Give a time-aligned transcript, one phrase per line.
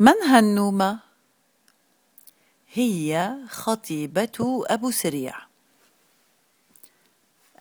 [0.00, 1.00] من هالنومة؟
[2.72, 5.36] هي خطيبة أبو سريع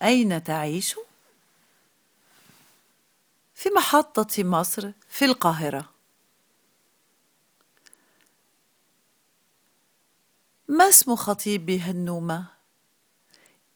[0.03, 0.95] أين تعيش؟
[3.55, 5.89] في محطة مصر في القاهرة
[10.67, 12.45] ما اسم خطيب هالنومة؟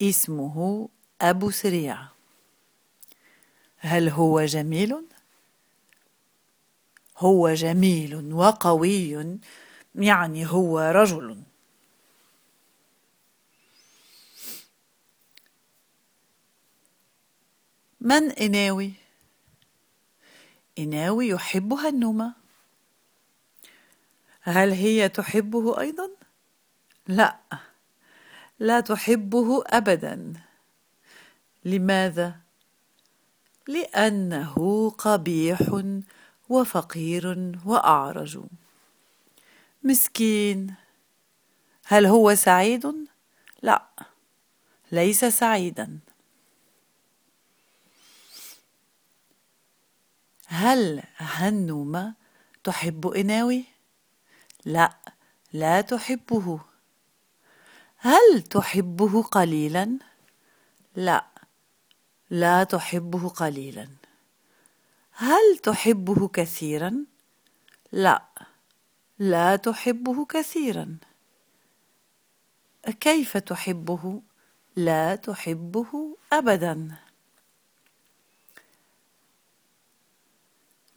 [0.01, 0.89] اسمه
[1.21, 2.07] أبو سريع
[3.77, 5.12] هل هو جميل؟
[7.23, 9.33] هو جميل وقوي
[9.95, 11.43] يعني هو رجل
[18.01, 18.93] من إناوي؟
[20.79, 22.33] إناوي يحبها النومة
[24.41, 26.09] هل هي تحبه أيضا؟
[27.07, 27.39] لا
[28.59, 30.33] لا تحبه أبدا
[31.65, 32.35] لماذا؟
[33.67, 35.59] لأنه قبيح
[36.53, 38.39] وفقير وأعرج.
[39.83, 40.75] مسكين.
[41.85, 42.93] هل هو سعيد؟
[43.61, 43.85] لا
[44.91, 45.99] ليس سعيدا.
[50.47, 52.13] هل هنومة
[52.63, 53.63] تحب إناوي؟
[54.65, 54.97] لا
[55.53, 56.59] لا تحبه.
[57.97, 59.99] هل تحبه قليلا؟
[60.95, 61.25] لا
[62.29, 64.02] لا تحبه قليلا.
[65.15, 67.05] هل تحبه كثيرا؟
[67.91, 68.23] لا
[69.19, 70.97] لا تحبه كثيرا.
[72.99, 74.21] كيف تحبه؟
[74.75, 76.97] لا تحبه ابدا.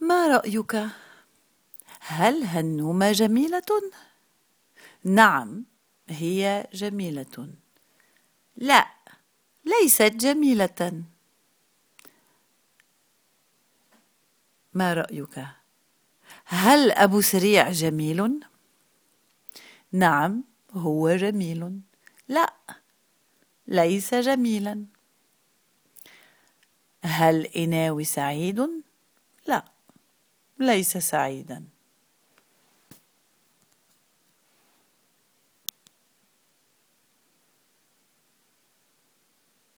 [0.00, 0.86] ما رأيك؟
[2.00, 3.90] هل هالنومه جميلة؟
[5.04, 5.64] نعم
[6.08, 7.48] هي جميلة.
[8.56, 8.86] لا
[9.64, 11.04] ليست جميلة.
[14.76, 15.46] ما رأيك
[16.44, 18.40] هل أبو سريع جميل؟
[19.92, 21.80] نعم هو جميل
[22.28, 22.54] لا
[23.66, 24.84] ليس جميلا
[27.02, 28.68] هل إناوي سعيد؟
[29.46, 29.64] لا
[30.58, 31.64] ليس سعيدا